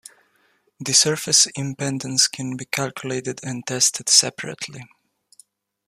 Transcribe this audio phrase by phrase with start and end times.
[0.79, 4.85] The surface impedance can be calculated and tested separately.